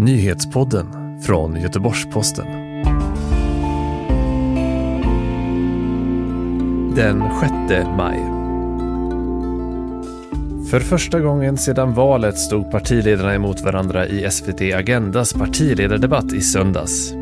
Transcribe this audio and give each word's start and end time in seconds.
Nyhetspodden 0.00 0.86
från 1.22 1.56
Göteborgs-Posten. 1.56 2.46
Den 6.96 7.22
6 7.40 7.52
maj. 7.96 8.18
För 10.70 10.80
första 10.80 11.20
gången 11.20 11.58
sedan 11.58 11.94
valet 11.94 12.38
stod 12.38 12.70
partiledarna 12.70 13.34
emot 13.34 13.60
varandra 13.60 14.06
i 14.06 14.30
SVT 14.30 14.60
Agendas 14.60 15.32
partiledardebatt 15.32 16.32
i 16.32 16.40
söndags. 16.40 17.12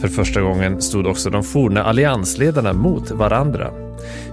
För 0.00 0.08
första 0.08 0.40
gången 0.40 0.82
stod 0.82 1.06
också 1.06 1.30
de 1.30 1.44
forna 1.44 1.84
alliansledarna 1.84 2.72
mot 2.72 3.10
varandra. 3.10 3.70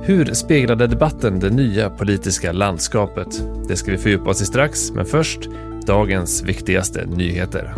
Hur 0.02 0.34
speglade 0.34 0.88
debatten 0.88 1.40
det 1.40 1.50
nya 1.50 1.90
politiska 1.90 2.52
landskapet? 2.52 3.44
Det 3.68 3.76
ska 3.76 3.92
vi 3.92 3.98
fördjupa 3.98 4.30
oss 4.30 4.42
i 4.42 4.46
strax, 4.46 4.92
men 4.92 5.06
först 5.06 5.50
dagens 5.86 6.43
viktigaste 6.43 7.05
nyheter. 7.05 7.73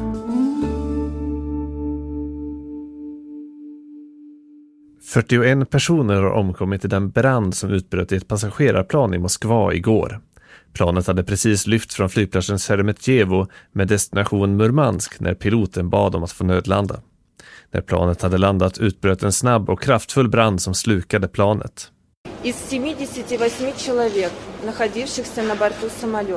...41 5.14 5.66
personer 5.66 6.16
har 6.16 6.32
omkommit 6.32 6.86
i 6.86 6.88
den 6.88 7.10
brand 7.10 7.56
som 7.56 7.70
utbröt 7.70 8.12
i 8.12 8.16
ett 8.16 8.28
passagerarplan 8.28 9.14
i 9.14 9.18
Moskva 9.18 9.74
igår. 9.74 10.20
Planet 10.74 11.08
hade 11.08 11.24
precis 11.24 11.68
lyft 11.68 11.94
från 11.94 12.10
flygplatsen 12.10 12.60
Sheremetyevo 12.60 13.48
med 13.72 13.88
destination 13.88 14.58
Murmansk 14.58 15.20
när 15.20 15.34
piloten 15.34 15.90
bad 15.90 16.16
om 16.16 16.24
att 16.24 16.32
få 16.32 16.44
nödlanda. 16.44 17.00
När 17.72 17.82
planet 17.82 18.22
hade 18.22 18.38
landat 18.38 18.78
utbröt 18.78 19.24
en 19.24 19.34
snabb 19.34 19.70
och 19.70 19.82
kraftfull 19.82 20.30
brand 20.30 20.62
som 20.62 20.74
slukade 20.74 21.28
planet. 21.28 21.92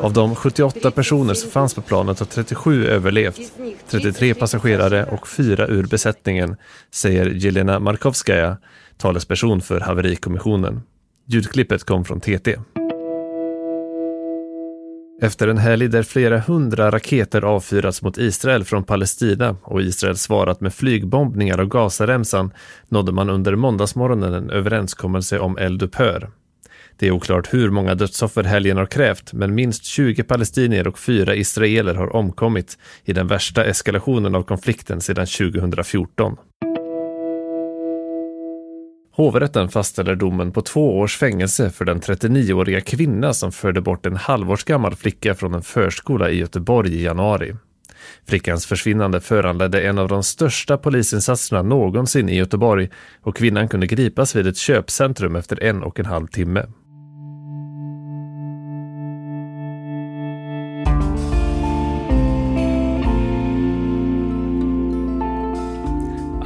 Av 0.02 0.12
de 0.12 0.36
78 0.36 0.90
personer 0.90 1.34
som 1.34 1.50
fanns 1.50 1.74
på 1.74 1.82
planet 1.82 2.18
har 2.18 2.26
37 2.26 2.86
överlevt, 2.86 3.52
33 3.88 4.34
passagerare 4.34 5.04
och 5.04 5.28
fyra 5.28 5.66
ur 5.66 5.86
besättningen, 5.86 6.56
säger 6.90 7.26
Jelena 7.26 7.78
Markovskaja, 7.78 8.56
talesperson 8.96 9.60
för 9.60 9.80
haverikommissionen. 9.80 10.82
Ljudklippet 11.26 11.84
kom 11.84 12.04
från 12.04 12.20
TT. 12.20 12.56
Efter 15.22 15.48
en 15.48 15.58
helg 15.58 15.88
där 15.88 16.02
flera 16.02 16.38
hundra 16.38 16.90
raketer 16.90 17.44
avfyrats 17.44 18.02
mot 18.02 18.18
Israel 18.18 18.64
från 18.64 18.84
Palestina 18.84 19.56
och 19.62 19.82
Israel 19.82 20.16
svarat 20.16 20.60
med 20.60 20.74
flygbombningar 20.74 21.58
av 21.58 21.68
Gazaremsan 21.68 22.52
nådde 22.88 23.12
man 23.12 23.30
under 23.30 23.54
måndagsmorgonen 23.54 24.34
en 24.34 24.50
överenskommelse 24.50 25.38
om 25.38 25.58
eldupphör. 25.58 26.30
Det 26.96 27.06
är 27.06 27.10
oklart 27.10 27.54
hur 27.54 27.70
många 27.70 27.94
dödsoffer 27.94 28.44
helgen 28.44 28.76
har 28.76 28.86
krävt, 28.86 29.32
men 29.32 29.54
minst 29.54 29.84
20 29.84 30.22
palestinier 30.22 30.88
och 30.88 30.98
fyra 30.98 31.34
israeler 31.34 31.94
har 31.94 32.16
omkommit 32.16 32.78
i 33.04 33.12
den 33.12 33.26
värsta 33.26 33.64
eskalationen 33.64 34.34
av 34.34 34.42
konflikten 34.42 35.00
sedan 35.00 35.26
2014. 35.26 36.36
Hovrätten 39.20 39.68
fastställer 39.68 40.14
domen 40.14 40.52
på 40.52 40.62
två 40.62 40.98
års 40.98 41.16
fängelse 41.16 41.70
för 41.70 41.84
den 41.84 42.00
39-åriga 42.00 42.80
kvinna 42.80 43.34
som 43.34 43.52
förde 43.52 43.80
bort 43.80 44.06
en 44.06 44.16
halvårsgammal 44.16 44.94
flicka 44.94 45.34
från 45.34 45.54
en 45.54 45.62
förskola 45.62 46.30
i 46.30 46.38
Göteborg 46.38 46.94
i 46.94 47.02
januari. 47.02 47.56
Flickans 48.28 48.66
försvinnande 48.66 49.20
föranledde 49.20 49.82
en 49.82 49.98
av 49.98 50.08
de 50.08 50.22
största 50.22 50.78
polisinsatserna 50.78 51.62
någonsin 51.62 52.28
i 52.28 52.36
Göteborg 52.36 52.90
och 53.22 53.36
kvinnan 53.36 53.68
kunde 53.68 53.86
gripas 53.86 54.36
vid 54.36 54.46
ett 54.46 54.56
köpcentrum 54.56 55.36
efter 55.36 55.62
en 55.62 55.82
och 55.82 56.00
en 56.00 56.06
halv 56.06 56.26
timme. 56.26 56.66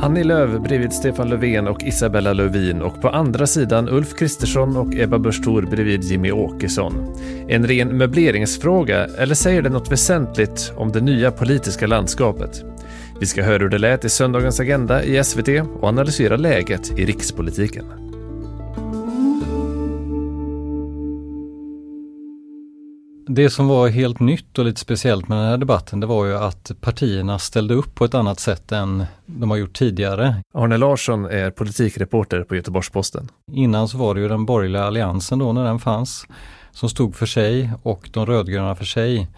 Annie 0.05 0.25
Lööf 0.25 0.63
bredvid 0.63 0.93
Stefan 0.93 1.29
Löfven 1.29 1.69
och 1.69 1.83
Isabella 1.83 2.33
Lövin 2.33 2.83
och 2.83 3.01
på 3.01 3.09
andra 3.09 3.47
sidan 3.47 3.89
Ulf 3.89 4.15
Kristersson 4.19 4.77
och 4.77 4.95
Ebba 4.95 5.19
Busch 5.19 5.45
Thor 5.45 5.63
bredvid 5.63 6.05
Jimmy 6.05 6.33
Åkesson. 6.33 7.17
En 7.49 7.67
ren 7.67 7.99
möbleringsfråga, 7.99 9.07
eller 9.19 9.35
säger 9.35 9.63
det 9.63 9.69
något 9.69 9.93
väsentligt 9.93 10.73
om 10.77 10.93
det 10.93 11.01
nya 11.01 11.31
politiska 11.31 11.87
landskapet? 11.87 12.65
Vi 13.21 13.27
ska 13.27 13.43
höra 13.43 13.59
hur 13.59 13.69
det 13.69 13.79
lät 13.79 14.05
i 14.05 14.09
söndagens 14.09 14.61
Agenda 14.61 15.05
i 15.05 15.25
SVT 15.25 15.49
och 15.81 15.89
analysera 15.89 16.37
läget 16.37 16.99
i 16.99 17.05
rikspolitiken. 17.05 18.04
Det 23.27 23.51
som 23.51 23.69
var 23.69 23.89
helt 23.89 24.21
nytt 24.21 24.59
och 24.59 24.65
lite 24.65 24.81
speciellt 24.81 25.29
med 25.29 25.39
den 25.39 25.47
här 25.47 25.59
debatten 25.59 26.01
det 26.01 26.07
var 26.07 26.27
ju 26.27 26.37
att 26.37 26.71
partierna 26.81 27.39
ställde 27.39 27.75
upp 27.75 27.95
på 27.95 28.05
ett 28.05 28.15
annat 28.15 28.41
sätt 28.41 28.73
än 28.73 29.05
de 29.27 29.51
har 29.51 29.57
gjort 29.57 29.73
tidigare. 29.73 30.37
Arne 30.55 30.77
Larsson 30.77 31.25
är 31.25 31.51
politikreporter 31.51 32.43
på 32.43 32.57
Göteborgs-Posten. 32.57 33.29
Innan 33.53 33.89
så 33.89 33.99
var 33.99 34.15
det 34.15 34.21
ju 34.21 34.29
den 34.29 34.47
borgerliga 34.47 34.85
alliansen 34.85 35.39
då 35.39 35.53
när 35.53 35.65
den 35.65 35.79
fanns 35.79 36.27
som 36.71 36.89
stod 36.89 37.17
för 37.17 37.27
sig 37.27 37.71
och 37.83 38.11
de 38.13 38.27
rödgröna 38.27 38.75
för 38.75 38.85
sig. 38.85 39.29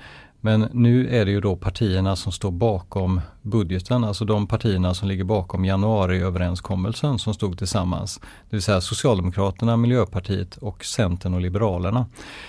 Men 0.46 0.68
nu 0.72 1.08
är 1.08 1.24
det 1.24 1.30
ju 1.30 1.40
då 1.40 1.56
partierna 1.56 2.16
som 2.16 2.32
står 2.32 2.50
bakom 2.50 3.20
budgeten, 3.42 4.04
alltså 4.04 4.24
de 4.24 4.46
partierna 4.46 4.94
som 4.94 5.08
ligger 5.08 5.24
bakom 5.24 5.64
januariöverenskommelsen 5.64 7.18
som 7.18 7.34
stod 7.34 7.58
tillsammans. 7.58 8.20
Det 8.20 8.56
vill 8.56 8.62
säga 8.62 8.80
Socialdemokraterna, 8.80 9.76
Miljöpartiet 9.76 10.56
och 10.56 10.84
Centern 10.84 11.34
och 11.34 11.40
Liberalerna. 11.40 12.06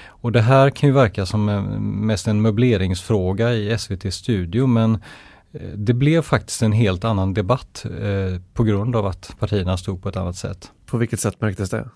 Och 0.07 0.31
det 0.31 0.41
här 0.41 0.69
kan 0.69 0.89
ju 0.89 0.93
verka 0.93 1.25
som 1.25 1.49
eh, 1.49 1.61
mest 1.79 2.27
en 2.27 2.41
möbleringsfråga 2.41 3.53
i 3.53 3.77
SVT 3.77 4.13
studio 4.13 4.67
men 4.67 4.95
eh, 5.51 5.61
det 5.75 5.93
blev 5.93 6.21
faktiskt 6.21 6.61
en 6.61 6.71
helt 6.71 7.03
annan 7.03 7.33
debatt 7.33 7.85
eh, 7.85 8.41
på 8.53 8.63
grund 8.63 8.95
av 8.95 9.05
att 9.05 9.35
partierna 9.39 9.77
stod 9.77 10.03
på 10.03 10.09
ett 10.09 10.17
annat 10.17 10.35
sätt. 10.35 10.71
På 10.85 10.97
vilket 10.97 11.19
sätt 11.19 11.41
märktes 11.41 11.69
det? 11.69 11.89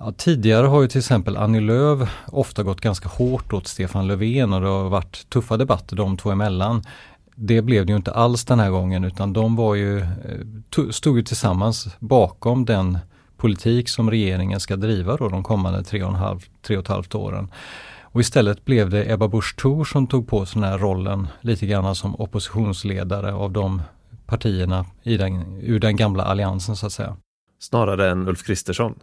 Ja, 0.00 0.12
tidigare 0.12 0.66
har 0.66 0.82
ju 0.82 0.88
till 0.88 0.98
exempel 0.98 1.36
Annie 1.36 1.60
Lööf 1.60 2.08
ofta 2.26 2.62
gått 2.62 2.80
ganska 2.80 3.08
hårt 3.08 3.52
åt 3.52 3.66
Stefan 3.66 4.06
Löfven 4.06 4.52
och 4.52 4.60
det 4.60 4.66
har 4.66 4.88
varit 4.88 5.30
tuffa 5.30 5.56
debatter 5.56 5.96
de 5.96 6.16
två 6.16 6.30
emellan. 6.30 6.82
Det 7.34 7.62
blev 7.62 7.86
det 7.86 7.92
ju 7.92 7.96
inte 7.96 8.12
alls 8.12 8.44
den 8.44 8.60
här 8.60 8.70
gången 8.70 9.04
utan 9.04 9.32
de 9.32 9.56
var 9.56 9.74
ju, 9.74 9.98
eh, 9.98 10.88
stod 10.90 11.16
ju 11.16 11.22
tillsammans 11.22 11.88
bakom 11.98 12.64
den 12.64 12.98
politik 13.36 13.88
som 13.88 14.10
regeringen 14.10 14.60
ska 14.60 14.76
driva 14.76 15.16
då 15.16 15.28
de 15.28 15.42
kommande 15.42 15.84
tre 15.84 16.02
och, 16.02 16.14
halv, 16.14 16.40
tre 16.62 16.76
och 16.76 16.82
ett 16.82 16.88
halvt 16.88 17.14
åren. 17.14 17.52
Och 18.02 18.20
istället 18.20 18.64
blev 18.64 18.90
det 18.90 19.12
Ebba 19.12 19.28
Busch 19.28 19.56
Thor 19.56 19.84
som 19.84 20.06
tog 20.06 20.28
på 20.28 20.46
sig 20.46 20.60
den 20.60 20.70
här 20.70 20.78
rollen 20.78 21.28
lite 21.40 21.66
grann 21.66 21.94
som 21.94 22.14
oppositionsledare 22.14 23.34
av 23.34 23.52
de 23.52 23.82
partierna 24.26 24.86
i 25.02 25.16
den, 25.16 25.60
ur 25.62 25.80
den 25.80 25.96
gamla 25.96 26.24
alliansen 26.24 26.76
så 26.76 26.86
att 26.86 26.92
säga. 26.92 27.16
Snarare 27.58 28.10
än 28.10 28.28
Ulf 28.28 28.46
Kristersson? 28.46 28.94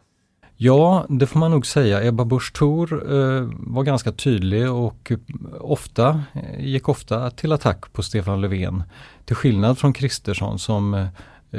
Ja, 0.57 1.05
det 1.09 1.27
får 1.27 1.39
man 1.39 1.51
nog 1.51 1.65
säga. 1.65 2.03
Ebba 2.03 2.25
Busch 2.25 2.53
Thor 2.53 3.13
eh, 3.13 3.49
var 3.51 3.83
ganska 3.83 4.11
tydlig 4.11 4.71
och 4.71 5.11
eh, 5.11 5.17
ofta, 5.59 6.23
eh, 6.33 6.65
gick 6.65 6.89
ofta 6.89 7.31
till 7.31 7.51
attack 7.51 7.93
på 7.93 8.03
Stefan 8.03 8.41
Löfven. 8.41 8.83
Till 9.25 9.35
skillnad 9.35 9.77
från 9.77 9.93
Kristersson 9.93 10.59
som 10.59 10.93
eh, 10.93 11.07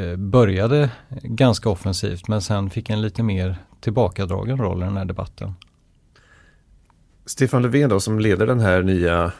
eh, 0.03 0.17
började 0.17 0.91
ganska 1.23 1.69
offensivt 1.69 2.29
men 2.29 2.43
sen 2.43 2.71
fick 2.71 2.91
en 2.91 3.03
lite 3.03 3.23
mer 3.23 3.57
tillbakadragen 3.81 4.59
roll 4.59 4.83
i 4.83 4.85
den 4.85 4.97
här 4.97 5.05
debatten. 5.05 5.55
Stefan 7.27 7.63
Löfven 7.63 7.89
då 7.89 8.01
som 8.01 8.21
leder 8.21 8.47
den 8.47 8.61
här 8.61 8.83
nya 8.83 9.33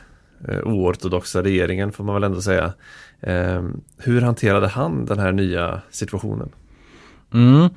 eh, 0.49 0.59
oortodoxa 0.59 1.43
regeringen 1.43 1.93
får 1.93 2.05
man 2.05 2.15
väl 2.15 2.25
ändå 2.25 2.43
säga. 2.43 2.73
Eh, 3.21 3.65
hur 3.99 4.21
hanterade 4.21 4.69
han 4.69 5.05
den 5.07 5.19
här 5.19 5.33
nya 5.33 5.81
situationen? 5.91 6.51
Mm. 7.35 7.69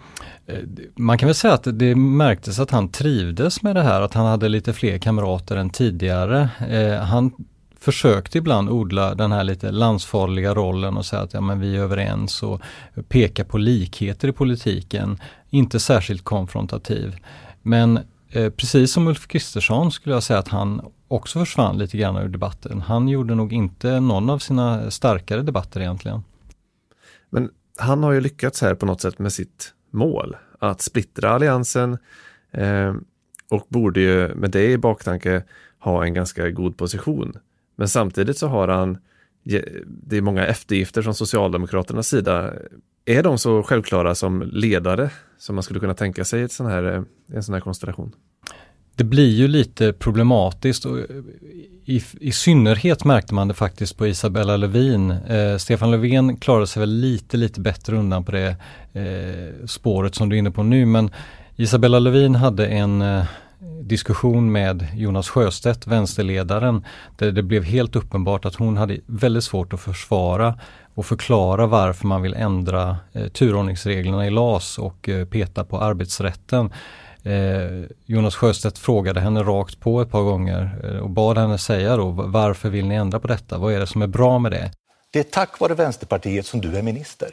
Eh, 0.46 0.60
man 0.96 1.18
kan 1.18 1.28
väl 1.28 1.36
säga 1.36 1.54
att 1.54 1.68
det 1.80 1.96
märktes 1.96 2.60
att 2.60 2.72
han 2.72 2.90
trivdes 2.90 3.62
med 3.62 3.76
det 3.76 3.84
här, 3.84 4.02
att 4.02 4.14
han 4.14 4.26
hade 4.26 4.50
lite 4.50 4.74
fler 4.74 4.98
kamrater 4.98 5.56
än 5.58 5.70
tidigare. 5.70 6.50
Eh, 6.70 7.04
han 7.04 7.32
försökte 7.80 8.38
ibland 8.38 8.70
odla 8.70 9.16
den 9.16 9.32
här 9.32 9.44
lite 9.44 9.72
landsfarliga 9.72 10.56
rollen 10.56 10.98
och 10.98 11.06
säga 11.06 11.22
att 11.22 11.34
ja, 11.34 11.42
men 11.42 11.60
vi 11.60 11.76
är 11.76 11.80
överens 11.80 12.44
och 12.44 12.62
peka 13.08 13.46
på 13.46 13.58
likheter 13.58 14.28
i 14.28 14.32
politiken. 14.32 15.18
Inte 15.50 15.80
särskilt 15.80 16.24
konfrontativ. 16.24 17.16
Men 17.62 18.00
eh, 18.30 18.50
precis 18.50 18.92
som 18.92 19.08
Ulf 19.08 19.28
Kristersson 19.28 19.92
skulle 19.92 20.16
jag 20.16 20.24
säga 20.24 20.40
att 20.40 20.48
han 20.48 20.82
också 21.08 21.40
försvann 21.40 21.78
lite 21.78 21.98
grann 21.98 22.18
ur 22.18 22.30
debatten. 22.30 22.82
Han 22.82 23.08
gjorde 23.08 23.36
nog 23.36 23.54
inte 23.54 24.00
någon 24.00 24.30
av 24.30 24.40
sina 24.40 24.92
starkare 24.92 25.42
debatter 25.42 25.82
egentligen. 25.82 26.24
Men 27.30 27.50
han 27.80 28.04
har 28.04 28.12
ju 28.12 28.22
lyckats 28.22 28.62
här 28.62 28.76
på 28.76 28.86
något 28.86 29.02
sätt 29.02 29.20
med 29.20 29.34
sitt 29.34 29.74
mål, 29.92 30.38
att 30.60 30.82
splittra 30.82 31.30
alliansen 31.30 31.98
eh, 32.52 32.96
och 33.50 33.66
borde 33.70 34.00
ju 34.00 34.36
med 34.36 34.52
det 34.52 34.72
i 34.72 34.78
baktanke 34.78 35.44
ha 35.80 36.06
en 36.06 36.14
ganska 36.14 36.50
god 36.50 36.78
position. 36.78 37.34
Men 37.76 37.88
samtidigt 37.88 38.38
så 38.38 38.48
har 38.48 38.68
han, 38.68 38.98
det 39.86 40.18
är 40.18 40.22
många 40.22 40.46
eftergifter 40.46 41.02
från 41.02 41.16
Socialdemokraternas 41.16 42.08
sida. 42.08 42.54
Är 43.06 43.24
de 43.24 43.38
så 43.38 43.64
självklara 43.64 44.16
som 44.16 44.42
ledare 44.42 45.12
som 45.38 45.56
man 45.56 45.64
skulle 45.64 45.80
kunna 45.80 45.94
tänka 45.94 46.26
sig 46.26 46.40
i 46.40 46.44
en 46.44 46.50
sån 46.50 46.66
här, 46.66 46.84
eh, 46.84 47.04
en 47.34 47.44
sån 47.44 47.54
här 47.54 47.62
konstellation? 47.62 48.16
Det 49.00 49.04
blir 49.04 49.30
ju 49.30 49.48
lite 49.48 49.94
problematiskt 49.94 50.86
och 50.86 51.00
eh, 51.00 51.06
i, 51.86 52.04
i 52.20 52.32
synnerhet 52.32 53.06
märkte 53.06 53.34
man 53.34 53.48
det 53.48 53.54
faktiskt 53.54 53.98
på 53.98 54.08
Isabella 54.08 54.58
Lövin. 54.58 55.12
Eh, 55.12 55.58
Stefan 55.58 55.92
Löfven 55.92 56.38
klarade 56.38 56.68
sig 56.68 56.80
väl 56.80 56.90
lite, 56.90 57.38
lite 57.38 57.62
bättre 57.62 57.96
undan 57.96 58.26
på 58.26 58.32
det 58.32 58.56
eh, 58.94 59.66
spåret 59.68 60.16
som 60.16 60.30
du 60.30 60.36
är 60.36 60.40
inne 60.40 60.52
på 60.52 60.64
nu 60.64 60.86
men 60.86 61.12
Isabella 61.56 62.00
Lövin 62.00 62.36
hade 62.36 62.68
en 62.68 63.02
eh, 63.02 63.24
diskussion 63.82 64.52
med 64.52 64.88
Jonas 64.96 65.30
Sjöstedt, 65.30 65.88
vänsterledaren, 65.88 66.86
där 67.18 67.32
det 67.32 67.44
blev 67.44 67.64
helt 67.64 67.96
uppenbart 67.96 68.46
att 68.46 68.56
hon 68.56 68.78
hade 68.78 68.98
väldigt 69.06 69.44
svårt 69.44 69.74
att 69.74 69.82
försvara 69.82 70.60
och 70.94 71.06
förklara 71.06 71.68
varför 71.68 72.08
man 72.08 72.22
vill 72.22 72.34
ändra 72.34 72.98
eh, 73.14 73.28
turordningsreglerna 73.28 74.28
i 74.28 74.30
LAS 74.30 74.78
och 74.78 75.10
eh, 75.10 75.26
peta 75.26 75.64
på 75.64 75.80
arbetsrätten. 75.80 76.70
Eh, 77.24 77.86
Jonas 78.06 78.36
Sjöstedt 78.36 78.78
frågade 78.78 79.20
henne 79.20 79.44
rakt 79.44 79.80
på 79.80 80.02
ett 80.02 80.12
par 80.12 80.22
gånger 80.22 80.80
eh, 80.84 81.00
och 81.00 81.10
bad 81.10 81.38
henne 81.38 81.58
säga 81.58 81.96
då 81.96 82.10
varför 82.10 82.70
vill 82.70 82.88
ni 82.88 82.96
ändra 82.96 83.20
på 83.20 83.28
detta? 83.28 83.58
Vad 83.58 83.74
är 83.74 83.80
det 83.80 83.88
som 83.88 84.02
är 84.02 84.08
bra 84.08 84.40
med 84.40 84.52
det? 84.52 84.72
Det 85.12 85.20
är 85.20 85.24
tack 85.24 85.60
vare 85.60 85.74
Vänsterpartiet 85.74 86.46
som 86.46 86.62
du 86.62 86.78
är 86.78 86.82
minister. 86.82 87.30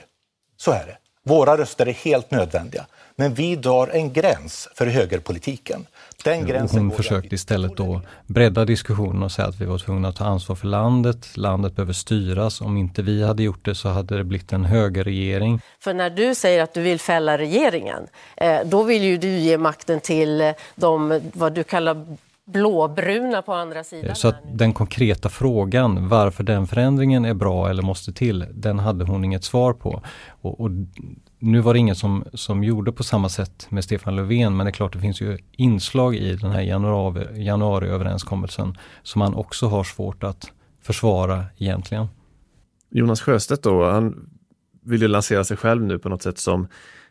Så 0.56 0.70
är 0.70 0.86
det. 0.86 0.96
Våra 1.24 1.56
röster 1.56 1.86
är 1.86 1.92
helt 1.92 2.30
nödvändiga. 2.30 2.86
Men 3.16 3.34
vi 3.34 3.56
drar 3.56 3.88
en 3.88 4.12
gräns 4.12 4.68
för 4.74 4.86
högerpolitiken. 4.86 5.86
Den 6.26 6.46
gränsen 6.46 6.80
Hon 6.80 6.90
försökte 6.90 7.34
istället 7.34 7.76
då 7.76 8.00
bredda 8.26 8.64
diskussionen 8.64 9.22
och 9.22 9.32
säga 9.32 9.48
att 9.48 9.60
vi 9.60 9.64
var 9.64 9.78
tvungna 9.78 10.08
att 10.08 10.16
ta 10.16 10.24
ansvar 10.24 10.56
för 10.56 10.66
landet. 10.66 11.36
Landet 11.36 11.76
behöver 11.76 11.92
styras. 11.92 12.60
Om 12.60 12.76
inte 12.76 13.02
vi 13.02 13.22
hade 13.22 13.42
gjort 13.42 13.64
det 13.64 13.74
så 13.74 13.88
hade 13.88 14.16
det 14.16 14.24
blivit 14.24 14.52
en 14.52 14.64
högerregering. 14.64 15.60
För 15.80 15.94
när 15.94 16.10
du 16.10 16.34
säger 16.34 16.62
att 16.62 16.74
du 16.74 16.80
vill 16.80 17.00
fälla 17.00 17.38
regeringen, 17.38 18.06
eh, 18.36 18.58
då 18.64 18.82
vill 18.82 19.02
ju 19.02 19.16
du 19.16 19.28
ge 19.28 19.58
makten 19.58 20.00
till 20.00 20.52
de, 20.74 21.20
vad 21.34 21.52
du 21.52 21.64
kallar 21.64 22.06
blåbruna 22.44 23.42
på 23.42 23.52
andra 23.52 23.84
sidan. 23.84 24.16
Så 24.16 24.28
att 24.28 24.36
den 24.52 24.72
konkreta 24.72 25.28
frågan 25.28 26.08
varför 26.08 26.44
den 26.44 26.66
förändringen 26.66 27.24
är 27.24 27.34
bra 27.34 27.70
eller 27.70 27.82
måste 27.82 28.12
till, 28.12 28.46
den 28.54 28.78
hade 28.78 29.04
hon 29.04 29.24
inget 29.24 29.44
svar 29.44 29.72
på. 29.72 30.02
Och, 30.28 30.60
och 30.60 30.70
nu 31.38 31.60
var 31.60 31.72
det 31.72 31.78
ingen 31.78 31.96
som, 31.96 32.24
som 32.34 32.64
gjorde 32.64 32.92
på 32.92 33.02
samma 33.02 33.28
sätt 33.28 33.66
med 33.70 33.84
Stefan 33.84 34.16
Löfven 34.16 34.56
men 34.56 34.66
det 34.66 34.70
är 34.70 34.72
klart 34.72 34.92
det 34.92 35.00
finns 35.00 35.20
ju 35.20 35.38
inslag 35.52 36.14
i 36.14 36.36
den 36.36 36.50
här 36.50 36.60
januari, 36.60 37.44
januariöverenskommelsen 37.44 38.76
som 39.02 39.20
han 39.20 39.34
också 39.34 39.66
har 39.66 39.84
svårt 39.84 40.24
att 40.24 40.52
försvara 40.82 41.44
egentligen. 41.58 42.06
Jonas 42.90 43.20
Sjöstedt 43.20 43.62
då, 43.62 43.90
han 43.90 44.30
vill 44.82 45.02
ju 45.02 45.08
lansera 45.08 45.44
sig 45.44 45.56
själv 45.56 45.82
nu 45.82 45.98
på 45.98 46.08
något 46.08 46.22
sätt 46.22 46.38
som 46.38 46.68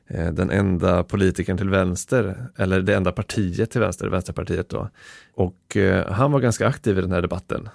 eh, 0.07 0.27
den 0.27 0.51
enda 0.51 1.03
politikern 1.03 1.57
till 1.57 1.69
vänster, 1.69 2.47
eller 2.57 2.81
det 2.81 2.95
enda 2.95 3.11
partiet 3.11 3.71
till 3.71 3.81
vänster, 3.81 4.07
Vänsterpartiet 4.07 4.69
då. 4.69 4.89
Och 5.33 5.77
eh, 5.77 6.11
han 6.11 6.31
var 6.31 6.39
ganska 6.39 6.67
aktiv 6.67 6.97
i 6.97 7.01
den 7.01 7.11
här 7.11 7.21
debatten. 7.21 7.69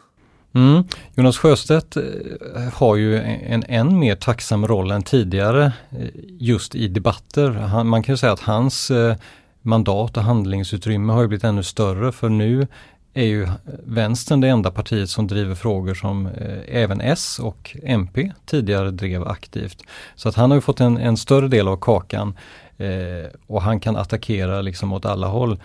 Mm. 0.53 0.85
Jonas 1.15 1.39
Sjöstedt 1.39 1.97
eh, 1.97 2.03
har 2.73 2.97
ju 2.97 3.19
en 3.23 3.65
än 3.69 3.99
mer 3.99 4.15
tacksam 4.15 4.67
roll 4.67 4.91
än 4.91 5.03
tidigare 5.03 5.73
eh, 5.91 6.09
just 6.39 6.75
i 6.75 6.89
debatter. 6.89 7.51
Han, 7.51 7.87
man 7.87 8.03
kan 8.03 8.13
ju 8.13 8.17
säga 8.17 8.33
att 8.33 8.41
hans 8.41 8.91
eh, 8.91 9.17
mandat 9.63 10.17
och 10.17 10.23
handlingsutrymme 10.23 11.13
har 11.13 11.27
blivit 11.27 11.45
ännu 11.45 11.63
större 11.63 12.13
för 12.13 12.29
nu 12.29 12.67
är 13.15 13.25
ju 13.25 13.49
vänstern 13.85 14.41
det 14.41 14.49
enda 14.49 14.71
partiet 14.71 15.11
som 15.11 15.27
driver 15.27 15.55
frågor 15.55 15.95
som 15.95 16.29
även 16.69 17.01
S 17.01 17.39
och 17.43 17.77
MP 17.83 18.33
tidigare 18.47 18.91
drev 18.91 19.29
aktivt. 19.29 19.83
Så 20.15 20.29
att 20.29 20.35
han 20.35 20.51
har 20.51 20.61
fått 20.61 20.81
en, 20.81 20.97
en, 20.97 21.17
större 21.17 21.49
del 21.49 21.69
av 21.69 21.77
kakan 21.77 22.35
eh, 22.77 23.31
och 23.47 23.63
han 23.63 23.81
kan 23.81 23.97
attackera 23.97 24.61
liksom 24.61 24.93
åt 24.93 25.05
alla 25.05 25.27
håll. 25.27 25.61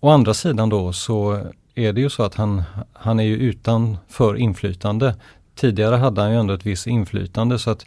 Å 0.00 0.10
andra 0.10 0.34
sidan 0.34 0.68
då 0.68 0.92
så 0.92 1.46
är 1.74 1.92
det 1.92 2.00
ju 2.00 2.10
så 2.10 2.22
att 2.22 2.34
han, 2.34 2.62
han 2.92 3.20
är 3.20 3.24
ju 3.24 3.36
utanför 3.36 4.36
inflytande. 4.36 5.16
Tidigare 5.54 5.96
hade 5.96 6.20
han 6.20 6.32
ju 6.32 6.38
ändå 6.38 6.54
ett 6.54 6.66
visst 6.66 6.86
inflytande 6.86 7.58
så 7.58 7.70
att 7.70 7.84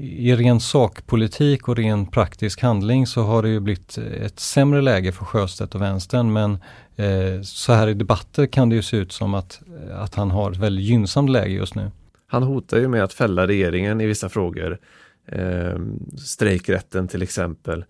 i 0.00 0.34
ren 0.36 0.60
sakpolitik 0.60 1.68
och 1.68 1.76
ren 1.76 2.06
praktisk 2.06 2.62
handling 2.62 3.06
så 3.06 3.22
har 3.22 3.42
det 3.42 3.48
ju 3.48 3.60
blivit 3.60 3.98
ett 3.98 4.40
sämre 4.40 4.82
läge 4.82 5.12
för 5.12 5.24
Sjöstedt 5.24 5.74
och 5.74 5.82
vänstern 5.82 6.32
men 6.32 6.58
eh, 6.96 7.42
så 7.42 7.72
här 7.72 7.88
i 7.88 7.94
debatter 7.94 8.46
kan 8.46 8.68
det 8.68 8.76
ju 8.76 8.82
se 8.82 8.96
ut 8.96 9.12
som 9.12 9.34
att, 9.34 9.60
att 9.92 10.14
han 10.14 10.30
har 10.30 10.50
ett 10.50 10.56
väldigt 10.56 10.84
gynnsamt 10.84 11.30
läge 11.30 11.54
just 11.54 11.74
nu. 11.74 11.90
Han 12.26 12.42
hotar 12.42 12.78
ju 12.78 12.88
med 12.88 13.04
att 13.04 13.12
fälla 13.12 13.46
regeringen 13.46 14.00
i 14.00 14.06
vissa 14.06 14.28
frågor. 14.28 14.78
Eh, 15.26 15.78
strejkrätten 16.18 17.08
till 17.08 17.22
exempel. 17.22 17.84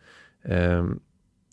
Eh, 0.45 0.85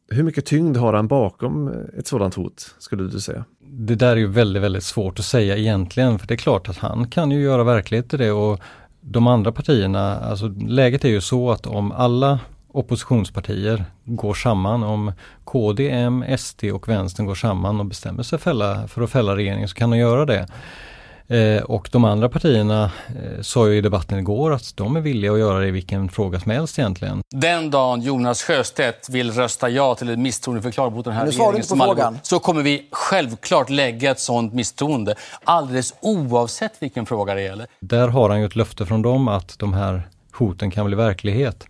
hur 0.09 0.23
mycket 0.23 0.45
tyngd 0.45 0.77
har 0.77 0.93
han 0.93 1.07
bakom 1.07 1.67
eh, 1.67 1.99
ett 1.99 2.07
sådant 2.07 2.35
hot, 2.35 2.75
skulle 2.79 3.03
du 3.03 3.19
säga? 3.19 3.45
Det 3.59 3.95
där 3.95 4.11
är 4.11 4.15
ju 4.15 4.27
väldigt, 4.27 4.63
väldigt 4.63 4.83
svårt 4.83 5.19
att 5.19 5.25
säga 5.25 5.57
egentligen, 5.57 6.19
för 6.19 6.27
det 6.27 6.33
är 6.33 6.37
klart 6.37 6.69
att 6.69 6.77
han 6.77 7.07
kan 7.07 7.31
ju 7.31 7.41
göra 7.41 7.63
verklighet 7.63 8.13
i 8.13 8.17
det 8.17 8.31
och 8.31 8.59
de 9.01 9.27
andra 9.27 9.51
partierna, 9.51 10.19
alltså 10.19 10.47
läget 10.67 11.05
är 11.05 11.09
ju 11.09 11.21
så 11.21 11.51
att 11.51 11.65
om 11.67 11.91
alla 11.91 12.39
oppositionspartier 12.67 13.85
går 14.03 14.33
samman, 14.33 14.83
om 14.83 15.11
KD, 15.43 15.89
M, 15.89 16.25
SD 16.37 16.63
och 16.63 16.89
vänstern 16.89 17.25
går 17.25 17.35
samman 17.35 17.79
och 17.79 17.85
bestämmer 17.85 18.23
sig 18.23 18.39
fälla, 18.39 18.87
för 18.87 19.01
att 19.01 19.09
fälla 19.09 19.35
regeringen 19.35 19.67
så 19.67 19.75
kan 19.75 19.89
de 19.89 19.97
göra 19.97 20.25
det. 20.25 20.47
Eh, 21.27 21.63
och 21.63 21.89
de 21.92 22.06
andra 22.06 22.30
partierna 22.30 22.83
eh, 23.07 23.42
sa 23.42 23.69
ju 23.69 23.77
i 23.77 23.81
debatten 23.81 24.19
igår 24.19 24.54
att 24.54 24.77
de 24.77 24.95
är 24.95 25.01
villiga 25.01 25.31
att 25.31 25.39
göra 25.39 25.60
det 25.60 25.68
i 25.68 25.72
vilken 25.72 26.10
fråga 26.10 26.39
som 26.39 26.51
helst 26.51 26.80
egentligen. 26.80 27.22
Den 27.36 27.72
dagen 27.72 28.01
Jonas 28.01 28.44
Sjöstedt 28.44 29.10
vill 29.10 29.31
rösta 29.31 29.69
ja 29.69 29.95
till 29.95 30.10
ett 30.10 30.19
misstroendeförklaring 30.19 30.94
mot 30.94 31.06
den 31.06 31.13
här 31.13 31.25
regeringen 31.25 31.63
på 31.69 31.75
frågan. 31.75 32.19
så 32.24 32.39
kommer 32.39 32.62
vi 32.62 32.88
självklart 32.92 33.69
lägga 33.69 34.12
ett 34.12 34.19
sådant 34.19 34.54
misstroende 34.54 35.16
alldeles 35.44 35.94
oavsett 36.00 36.74
vilken 36.80 37.06
fråga 37.06 37.33
det 37.33 37.42
gäller. 37.42 37.68
Där 37.80 38.07
har 38.07 38.30
han 38.30 38.39
ju 38.39 38.45
ett 38.45 38.56
löfte 38.56 38.86
från 38.86 39.01
dem 39.01 39.27
att 39.27 39.60
de 39.60 39.74
här 39.74 40.10
hoten 40.33 40.72
kan 40.72 40.86
bli 40.86 40.95
verklighet. 40.95 41.68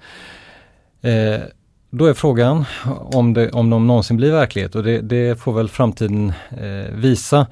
Eh, 1.02 1.40
då 1.90 2.06
är 2.06 2.14
frågan 2.14 2.66
om, 3.14 3.34
det, 3.34 3.52
om 3.52 3.70
de 3.70 3.88
någonsin 3.88 4.18
blir 4.18 4.32
verklighet 4.32 4.76
och 4.76 4.84
det, 4.84 5.02
det 5.02 5.40
får 5.40 5.54
väl 5.54 5.70
framtiden 5.70 6.34
eh, 6.50 6.94
visa. 6.94 7.48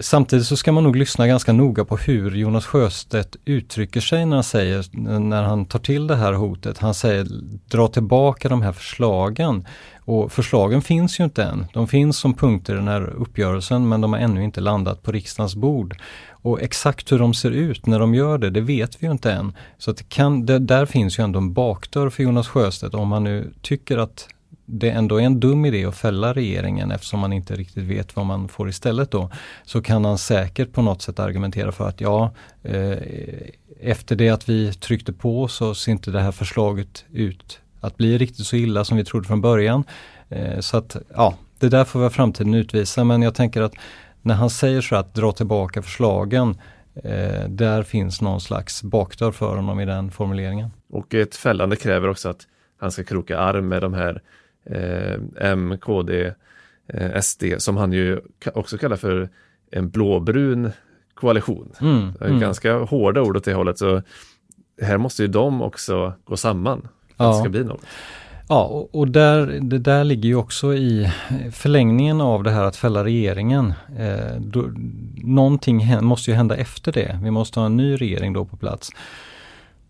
Samtidigt 0.00 0.46
så 0.46 0.56
ska 0.56 0.72
man 0.72 0.84
nog 0.84 0.96
lyssna 0.96 1.26
ganska 1.26 1.52
noga 1.52 1.84
på 1.84 1.96
hur 1.96 2.30
Jonas 2.30 2.66
Sjöstedt 2.66 3.36
uttrycker 3.44 4.00
sig 4.00 4.26
när 4.26 4.36
han 4.36 4.44
säger, 4.44 4.84
när 5.18 5.42
han 5.42 5.64
tar 5.64 5.78
till 5.78 6.06
det 6.06 6.16
här 6.16 6.32
hotet. 6.32 6.78
Han 6.78 6.94
säger 6.94 7.26
dra 7.70 7.88
tillbaka 7.88 8.48
de 8.48 8.62
här 8.62 8.72
förslagen. 8.72 9.66
Och 9.98 10.32
förslagen 10.32 10.82
finns 10.82 11.20
ju 11.20 11.24
inte 11.24 11.44
än. 11.44 11.66
De 11.72 11.88
finns 11.88 12.18
som 12.18 12.34
punkter 12.34 12.72
i 12.72 12.76
den 12.76 12.88
här 12.88 13.02
uppgörelsen 13.02 13.88
men 13.88 14.00
de 14.00 14.12
har 14.12 14.20
ännu 14.20 14.44
inte 14.44 14.60
landat 14.60 15.02
på 15.02 15.12
riksdagens 15.12 15.54
bord. 15.54 15.96
Och 16.30 16.62
exakt 16.62 17.12
hur 17.12 17.18
de 17.18 17.34
ser 17.34 17.50
ut 17.50 17.86
när 17.86 17.98
de 17.98 18.14
gör 18.14 18.38
det, 18.38 18.50
det 18.50 18.60
vet 18.60 19.02
vi 19.02 19.06
ju 19.06 19.12
inte 19.12 19.32
än. 19.32 19.52
Så 19.78 19.90
att 19.90 19.96
det 19.96 20.08
kan, 20.08 20.46
det, 20.46 20.58
där 20.58 20.86
finns 20.86 21.18
ju 21.18 21.24
ändå 21.24 21.38
en 21.38 21.52
bakdörr 21.52 22.10
för 22.10 22.22
Jonas 22.22 22.48
Sjöstedt 22.48 22.94
om 22.94 23.12
han 23.12 23.24
nu 23.24 23.52
tycker 23.62 23.98
att 23.98 24.28
det 24.70 24.90
ändå 24.90 25.20
är 25.20 25.24
en 25.24 25.40
dum 25.40 25.64
idé 25.64 25.84
att 25.84 25.96
fälla 25.96 26.32
regeringen 26.32 26.90
eftersom 26.90 27.20
man 27.20 27.32
inte 27.32 27.56
riktigt 27.56 27.84
vet 27.84 28.16
vad 28.16 28.26
man 28.26 28.48
får 28.48 28.68
istället 28.68 29.10
då. 29.10 29.30
Så 29.64 29.82
kan 29.82 30.04
han 30.04 30.18
säkert 30.18 30.72
på 30.72 30.82
något 30.82 31.02
sätt 31.02 31.18
argumentera 31.18 31.72
för 31.72 31.88
att 31.88 32.00
ja, 32.00 32.30
eh, 32.62 32.98
efter 33.80 34.16
det 34.16 34.28
att 34.28 34.48
vi 34.48 34.72
tryckte 34.72 35.12
på 35.12 35.48
så 35.48 35.74
ser 35.74 35.92
inte 35.92 36.10
det 36.10 36.20
här 36.20 36.32
förslaget 36.32 37.04
ut 37.12 37.60
att 37.80 37.96
bli 37.96 38.18
riktigt 38.18 38.46
så 38.46 38.56
illa 38.56 38.84
som 38.84 38.96
vi 38.96 39.04
trodde 39.04 39.28
från 39.28 39.40
början. 39.40 39.84
Eh, 40.28 40.60
så 40.60 40.76
att 40.76 40.96
ja, 41.14 41.34
det 41.58 41.68
där 41.68 41.84
får 41.84 42.00
väl 42.00 42.10
framtiden 42.10 42.54
utvisa 42.54 43.04
men 43.04 43.22
jag 43.22 43.34
tänker 43.34 43.62
att 43.62 43.74
när 44.22 44.34
han 44.34 44.50
säger 44.50 44.80
så 44.80 44.96
att 44.96 45.14
dra 45.14 45.32
tillbaka 45.32 45.82
förslagen 45.82 46.58
eh, 46.94 47.48
där 47.48 47.82
finns 47.82 48.20
någon 48.20 48.40
slags 48.40 48.82
bakdörr 48.82 49.32
för 49.32 49.56
honom 49.56 49.80
i 49.80 49.84
den 49.84 50.10
formuleringen. 50.10 50.70
Och 50.90 51.14
ett 51.14 51.36
fällande 51.36 51.76
kräver 51.76 52.08
också 52.08 52.28
att 52.28 52.46
han 52.80 52.92
ska 52.92 53.04
kroka 53.04 53.38
arm 53.38 53.68
med 53.68 53.82
de 53.82 53.94
här 53.94 54.22
M, 55.40 55.78
KD, 55.80 56.32
eh, 56.86 57.20
SD 57.20 57.44
som 57.58 57.76
han 57.76 57.92
ju 57.92 58.20
också 58.54 58.78
kallar 58.78 58.96
för 58.96 59.28
en 59.70 59.90
blåbrun 59.90 60.70
koalition. 61.14 61.72
Mm, 61.80 62.12
mm. 62.20 62.40
Ganska 62.40 62.78
hårda 62.78 63.22
ord 63.22 63.36
åt 63.36 63.44
det 63.44 63.54
hållet. 63.54 63.78
Så 63.78 64.02
här 64.82 64.98
måste 64.98 65.22
ju 65.22 65.28
de 65.28 65.62
också 65.62 66.12
gå 66.24 66.36
samman. 66.36 66.88
Ja. 67.16 67.30
Att 67.30 67.34
det 67.34 67.40
ska 67.40 67.48
bli 67.48 67.64
något. 67.64 67.82
Ja, 68.48 68.64
och, 68.64 68.94
och, 68.94 69.08
där, 69.08 69.58
det 69.62 69.78
där 69.78 70.04
ligger 70.04 70.28
ju 70.28 70.34
också 70.34 70.74
i 70.74 71.12
förlängningen 71.52 72.20
av 72.20 72.42
det 72.42 72.50
här 72.50 72.64
att 72.64 72.76
fälla 72.76 73.04
regeringen. 73.04 73.72
Eh, 73.98 74.40
då, 74.40 74.64
någonting 75.16 76.04
måste 76.04 76.30
ju 76.30 76.36
hända 76.36 76.56
efter 76.56 76.92
det. 76.92 77.18
Vi 77.22 77.30
måste 77.30 77.60
ha 77.60 77.66
en 77.66 77.76
ny 77.76 77.96
regering 77.96 78.32
då 78.32 78.44
på 78.44 78.56
plats. 78.56 78.90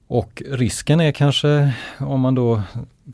Och 0.09 0.43
risken 0.47 1.01
är 1.01 1.13
kanske, 1.13 1.73
om 1.99 2.21
man 2.21 2.35
då 2.35 2.63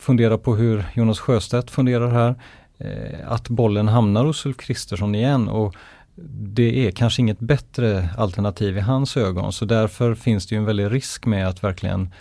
funderar 0.00 0.36
på 0.36 0.56
hur 0.56 0.84
Jonas 0.94 1.20
Sjöstedt 1.20 1.70
funderar 1.70 2.10
här, 2.10 2.34
eh, 2.78 3.32
att 3.32 3.48
bollen 3.48 3.88
hamnar 3.88 4.24
hos 4.24 4.46
Ulf 4.46 4.56
Kristersson 4.56 5.14
igen 5.14 5.48
och 5.48 5.74
det 6.38 6.86
är 6.86 6.90
kanske 6.90 7.22
inget 7.22 7.38
bättre 7.38 8.08
alternativ 8.18 8.76
i 8.76 8.80
hans 8.80 9.16
ögon 9.16 9.52
så 9.52 9.64
därför 9.64 10.14
finns 10.14 10.46
det 10.46 10.54
ju 10.54 10.58
en 10.58 10.64
väldig 10.64 10.92
risk 10.92 11.26
med 11.26 11.48
att 11.48 11.64
verkligen 11.64 12.14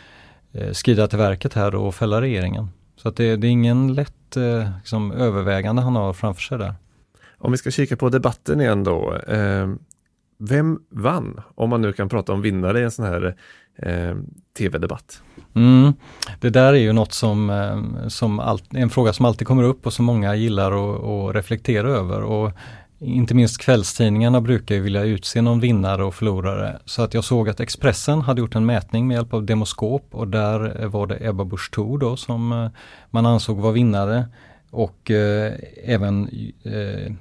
eh, 0.52 0.72
skrida 0.72 1.08
till 1.08 1.18
verket 1.18 1.54
här 1.54 1.76
och 1.76 1.96
fälla 1.96 2.22
regeringen. 2.22 2.70
Så 2.96 3.10
att 3.10 3.16
det, 3.16 3.36
det 3.36 3.48
är 3.48 3.52
ingen 3.52 3.94
lätt 3.94 4.38
eh, 4.38 4.70
liksom, 4.78 5.12
övervägande 5.12 5.82
han 5.82 5.96
har 5.96 6.14
framför 6.14 6.42
sig 6.42 6.58
där. 6.58 6.76
Om 7.38 7.52
vi 7.52 7.58
ska 7.58 7.72
kika 7.72 7.98
på 7.98 8.10
debatten 8.10 8.62
igen 8.62 8.84
då. 8.84 9.18
Vem 10.50 10.80
vann? 10.90 11.42
Om 11.56 11.70
man 11.70 11.82
nu 11.82 11.94
kan 11.94 12.10
prata 12.10 12.34
om 12.34 12.42
vinnare 12.42 12.80
i 12.80 12.84
en 12.84 12.92
sån 12.92 13.06
här 13.06 13.36
eh, 13.78 14.16
tv-debatt. 14.58 15.22
Mm. 15.56 15.94
Det 16.40 16.50
där 16.50 16.74
är 16.74 16.78
ju 16.78 16.94
något 16.94 17.14
som, 17.14 17.50
eh, 17.50 18.08
som 18.08 18.40
all, 18.40 18.62
en 18.70 18.90
fråga 18.90 19.14
som 19.14 19.26
alltid 19.26 19.48
kommer 19.48 19.64
upp 19.64 19.86
och 19.86 19.94
som 19.94 20.06
många 20.06 20.36
gillar 20.36 20.72
att 20.72 21.36
reflektera 21.36 21.90
över. 21.90 22.22
Och 22.22 22.52
inte 23.00 23.36
minst 23.36 23.62
kvällstidningarna 23.62 24.42
brukar 24.42 24.76
ju 24.76 24.82
vilja 24.82 25.04
utse 25.04 25.42
någon 25.42 25.60
vinnare 25.60 26.04
och 26.04 26.16
förlorare. 26.16 26.80
Så 26.86 27.02
att 27.02 27.14
jag 27.14 27.24
såg 27.24 27.50
att 27.50 27.60
Expressen 27.60 28.22
hade 28.22 28.42
gjort 28.42 28.56
en 28.56 28.66
mätning 28.66 29.08
med 29.08 29.16
hjälp 29.16 29.34
av 29.34 29.46
Demoskop 29.46 30.08
och 30.12 30.28
där 30.28 30.82
eh, 30.82 30.88
var 30.88 31.08
det 31.08 31.28
Ebba 31.28 31.46
Busch 31.46 31.72
Thor 31.72 31.98
då 31.98 32.18
som 32.18 32.52
eh, 32.52 32.70
man 33.10 33.26
ansåg 33.26 33.58
var 33.58 33.72
vinnare. 33.72 34.26
Och 34.70 35.12
eh, 35.12 35.54
även, 35.84 36.30
eh, 36.64 37.14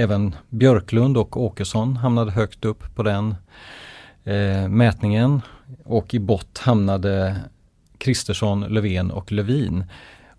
även 0.00 0.34
Björklund 0.48 1.16
och 1.16 1.36
Åkesson 1.36 1.96
hamnade 1.96 2.30
högt 2.30 2.64
upp 2.64 2.94
på 2.94 3.02
den 3.02 3.34
eh, 4.24 4.68
mätningen. 4.68 5.40
Och 5.84 6.14
i 6.14 6.18
bott 6.18 6.58
hamnade 6.58 7.36
Kristersson, 7.98 8.60
Löfven 8.60 9.10
och 9.10 9.32
Lövin. 9.32 9.84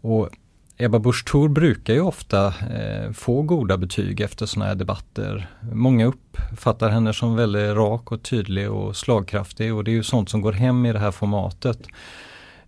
Och 0.02 0.30
Ebba 0.78 1.00
Busch 1.00 1.26
Thor 1.26 1.50
brukar 1.50 1.94
ju 1.94 2.02
ofta 2.02 2.48
eh, 2.48 3.12
få 3.12 3.42
goda 3.42 3.78
betyg 3.78 4.22
efter 4.22 4.46
sådana 4.46 4.68
här 4.68 4.76
debatter. 4.76 5.50
Många 5.72 6.06
uppfattar 6.06 6.90
henne 6.90 7.14
som 7.14 7.36
väldigt 7.36 7.76
rak 7.76 8.12
och 8.12 8.24
tydlig 8.24 8.72
och 8.72 8.96
slagkraftig 8.96 9.74
och 9.76 9.84
det 9.84 9.92
är 9.92 9.94
ju 9.94 10.04
sånt 10.04 10.30
som 10.30 10.42
går 10.42 10.52
hem 10.52 10.86
i 10.86 10.94
det 10.94 11.00
här 11.00 11.12
formatet. 11.12 11.88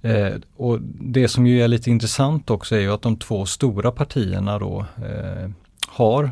Eh, 0.02 0.34
och 0.58 0.82
Det 1.00 1.28
som 1.28 1.48
ju 1.48 1.62
är 1.62 1.68
lite 1.68 1.90
intressant 1.90 2.50
också 2.50 2.76
är 2.76 2.80
ju 2.80 2.94
att 2.94 3.02
de 3.02 3.18
två 3.18 3.46
stora 3.46 3.92
partierna 3.92 4.60
då 4.60 4.86
eh, 4.98 5.50
har 5.88 6.32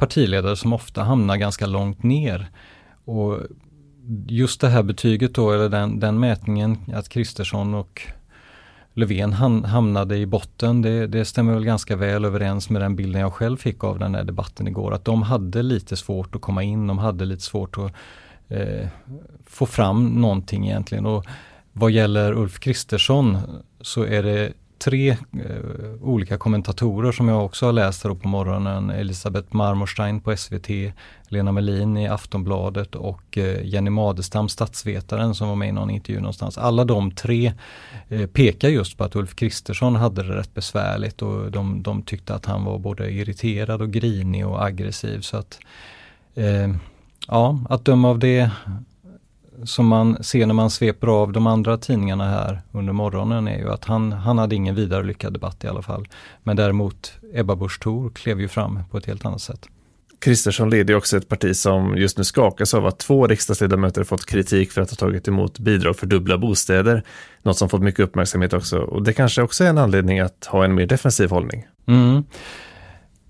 partiledare 0.00 0.56
som 0.56 0.72
ofta 0.72 1.02
hamnar 1.02 1.36
ganska 1.36 1.66
långt 1.66 2.02
ner. 2.02 2.50
Och 3.04 3.38
just 4.26 4.60
det 4.60 4.68
här 4.68 4.82
betyget 4.82 5.34
då, 5.34 5.52
eller 5.52 5.68
den, 5.68 6.00
den 6.00 6.20
mätningen, 6.20 6.78
att 6.94 7.08
Kristersson 7.08 7.74
och 7.74 8.02
Löfven 8.94 9.32
hamnade 9.64 10.16
i 10.16 10.26
botten, 10.26 10.82
det, 10.82 11.06
det, 11.06 11.24
stämmer 11.24 11.54
väl 11.54 11.64
ganska 11.64 11.96
väl 11.96 12.24
överens 12.24 12.70
med 12.70 12.82
den 12.82 12.96
bilden 12.96 13.20
jag 13.20 13.32
själv 13.32 13.56
fick 13.56 13.84
av 13.84 13.98
den 13.98 14.14
här 14.14 14.24
debatten 14.24 14.68
igår. 14.68 14.94
Att 14.94 15.04
de 15.04 15.22
hade 15.22 15.62
lite 15.62 15.96
svårt 15.96 16.34
att 16.34 16.40
komma 16.40 16.62
in, 16.62 16.86
de 16.86 16.98
hade 16.98 17.24
lite 17.24 17.42
svårt 17.42 17.78
att 17.78 17.92
eh, 18.48 18.88
få 19.46 19.66
fram 19.66 20.06
någonting 20.06 20.66
egentligen. 20.68 21.06
Och 21.06 21.24
vad 21.72 21.90
gäller 21.90 22.32
Ulf 22.32 22.60
Kristersson 22.60 23.38
så 23.80 24.04
är 24.04 24.22
det 24.22 24.52
tre 24.84 25.10
eh, 25.10 25.16
olika 26.00 26.38
kommentatorer 26.38 27.12
som 27.12 27.28
jag 27.28 27.44
också 27.44 27.66
har 27.66 27.72
läst 27.72 28.04
här 28.04 28.14
på 28.14 28.28
morgonen. 28.28 28.90
Elisabeth 28.90 29.56
Marmorstein 29.56 30.20
på 30.20 30.36
SVT, 30.36 30.68
Lena 31.28 31.52
Melin 31.52 31.96
i 31.96 32.08
Aftonbladet 32.08 32.94
och 32.94 33.38
eh, 33.38 33.64
Jenny 33.64 33.90
Madestam, 33.90 34.48
statsvetaren 34.48 35.34
som 35.34 35.48
var 35.48 35.56
med 35.56 35.68
i 35.68 35.72
någon 35.72 35.90
intervju 35.90 36.20
någonstans. 36.20 36.58
Alla 36.58 36.84
de 36.84 37.10
tre 37.10 37.52
eh, 38.08 38.26
pekar 38.26 38.68
just 38.68 38.98
på 38.98 39.04
att 39.04 39.16
Ulf 39.16 39.34
Kristersson 39.34 39.96
hade 39.96 40.22
det 40.22 40.36
rätt 40.36 40.54
besvärligt 40.54 41.22
och 41.22 41.50
de, 41.50 41.82
de 41.82 42.02
tyckte 42.02 42.34
att 42.34 42.46
han 42.46 42.64
var 42.64 42.78
både 42.78 43.10
irriterad 43.10 43.82
och 43.82 43.90
grinig 43.90 44.46
och 44.46 44.64
aggressiv. 44.64 45.20
Så 45.20 45.36
att 45.36 45.58
eh, 46.34 46.74
Ja, 47.28 47.58
att 47.68 47.84
döma 47.84 48.08
av 48.08 48.18
det 48.18 48.50
som 49.64 49.86
man 49.86 50.24
ser 50.24 50.46
när 50.46 50.54
man 50.54 50.70
sveper 50.70 51.06
av 51.06 51.32
de 51.32 51.46
andra 51.46 51.78
tidningarna 51.78 52.24
här 52.24 52.62
under 52.72 52.92
morgonen 52.92 53.48
är 53.48 53.58
ju 53.58 53.70
att 53.70 53.84
han, 53.84 54.12
han 54.12 54.38
hade 54.38 54.54
ingen 54.54 54.74
vidare 54.74 55.02
lyckad 55.02 55.32
debatt 55.32 55.64
i 55.64 55.68
alla 55.68 55.82
fall. 55.82 56.08
Men 56.42 56.56
däremot 56.56 57.12
Ebba 57.34 57.56
Busch 57.56 57.80
Thor 57.80 58.10
klev 58.10 58.40
ju 58.40 58.48
fram 58.48 58.78
på 58.90 58.98
ett 58.98 59.06
helt 59.06 59.24
annat 59.24 59.40
sätt. 59.40 59.66
Kristersson 60.20 60.70
leder 60.70 60.94
också 60.94 61.16
ett 61.16 61.28
parti 61.28 61.56
som 61.56 61.96
just 61.96 62.18
nu 62.18 62.24
skakas 62.24 62.74
av 62.74 62.86
att 62.86 62.98
två 62.98 63.26
riksdagsledamöter 63.26 64.04
fått 64.04 64.26
kritik 64.26 64.72
för 64.72 64.82
att 64.82 64.90
ha 64.90 64.96
tagit 64.96 65.28
emot 65.28 65.58
bidrag 65.58 65.96
för 65.96 66.06
dubbla 66.06 66.38
bostäder. 66.38 67.04
Något 67.42 67.58
som 67.58 67.68
fått 67.68 67.82
mycket 67.82 68.00
uppmärksamhet 68.00 68.52
också 68.52 68.78
och 68.78 69.02
det 69.02 69.12
kanske 69.12 69.42
också 69.42 69.64
är 69.64 69.68
en 69.68 69.78
anledning 69.78 70.20
att 70.20 70.44
ha 70.50 70.64
en 70.64 70.74
mer 70.74 70.86
defensiv 70.86 71.30
hållning. 71.30 71.66
Mm. 71.86 72.24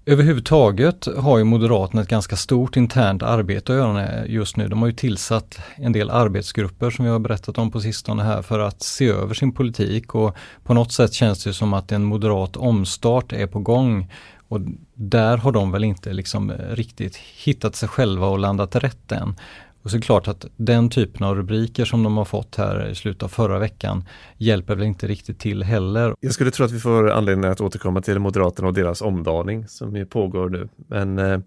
Överhuvudtaget 0.06 1.08
har 1.16 1.38
ju 1.38 1.44
Moderaterna 1.44 2.02
ett 2.02 2.08
ganska 2.08 2.36
stort 2.36 2.76
internt 2.76 3.22
arbete 3.22 3.72
att 3.72 3.78
göra 3.78 4.26
just 4.26 4.56
nu. 4.56 4.68
De 4.68 4.80
har 4.80 4.88
ju 4.88 4.94
tillsatt 4.94 5.58
en 5.76 5.92
del 5.92 6.10
arbetsgrupper 6.10 6.90
som 6.90 7.04
vi 7.04 7.10
har 7.10 7.18
berättat 7.18 7.58
om 7.58 7.70
på 7.70 7.80
sistone 7.80 8.22
här 8.22 8.42
för 8.42 8.58
att 8.58 8.82
se 8.82 9.08
över 9.08 9.34
sin 9.34 9.52
politik 9.52 10.14
och 10.14 10.36
på 10.64 10.74
något 10.74 10.92
sätt 10.92 11.12
känns 11.12 11.44
det 11.44 11.52
som 11.52 11.74
att 11.74 11.92
en 11.92 12.04
moderat 12.04 12.56
omstart 12.56 13.32
är 13.32 13.46
på 13.46 13.60
gång. 13.60 14.12
Och 14.48 14.60
där 14.94 15.36
har 15.36 15.52
de 15.52 15.70
väl 15.70 15.84
inte 15.84 16.12
liksom 16.12 16.50
eh, 16.50 16.56
riktigt 16.56 17.16
hittat 17.16 17.76
sig 17.76 17.88
själva 17.88 18.26
och 18.26 18.38
landat 18.38 18.76
rätt 18.76 19.12
än. 19.12 19.34
Och 19.82 19.90
så 19.90 19.96
är 19.96 20.00
det 20.00 20.06
klart 20.06 20.28
att 20.28 20.46
den 20.56 20.90
typen 20.90 21.26
av 21.26 21.34
rubriker 21.36 21.84
som 21.84 22.02
de 22.02 22.16
har 22.16 22.24
fått 22.24 22.56
här 22.56 22.88
i 22.88 22.94
slutet 22.94 23.22
av 23.22 23.28
förra 23.28 23.58
veckan 23.58 24.04
hjälper 24.36 24.74
väl 24.74 24.86
inte 24.86 25.06
riktigt 25.06 25.38
till 25.38 25.62
heller. 25.62 26.14
Jag 26.20 26.32
skulle 26.32 26.50
tro 26.50 26.64
att 26.64 26.72
vi 26.72 26.80
får 26.80 27.10
anledning 27.10 27.50
att 27.50 27.60
återkomma 27.60 28.00
till 28.00 28.18
Moderaterna 28.18 28.68
och 28.68 28.74
deras 28.74 29.02
omdaning 29.02 29.68
som 29.68 29.96
ju 29.96 30.06
pågår 30.06 30.48
nu. 30.48 30.68
Men 30.76 31.18
eh, 31.18 31.40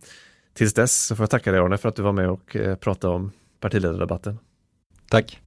tills 0.53 0.73
dess 0.73 1.05
så 1.05 1.15
får 1.15 1.23
jag 1.23 1.29
tacka 1.29 1.51
dig 1.51 1.59
Arne 1.59 1.77
för 1.77 1.89
att 1.89 1.95
du 1.95 2.01
var 2.01 2.11
med 2.11 2.29
och 2.29 2.55
eh, 2.55 2.75
pratade 2.75 3.13
om 3.13 3.31
partiledardebatten. 3.59 4.39
Tack! 5.09 5.39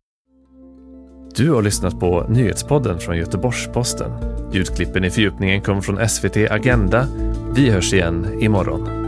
Du 1.36 1.50
har 1.50 1.62
lyssnat 1.62 2.00
på 2.00 2.26
nyhetspodden 2.28 2.98
från 2.98 3.16
Göteborgs-Posten. 3.16 4.10
Ljudklippen 4.52 5.04
i 5.04 5.10
fördjupningen 5.10 5.62
kom 5.62 5.82
från 5.82 6.08
SVT 6.08 6.36
Agenda. 6.36 7.08
Vi 7.54 7.70
hörs 7.70 7.92
igen 7.92 8.42
imorgon. 8.42 9.05